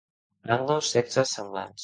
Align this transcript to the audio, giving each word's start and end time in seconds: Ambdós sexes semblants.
Ambdós 0.55 0.89
sexes 0.95 1.37
semblants. 1.39 1.79